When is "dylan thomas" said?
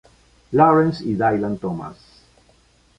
1.13-1.95